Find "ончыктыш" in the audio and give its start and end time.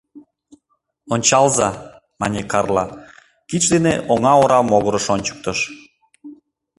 5.13-5.59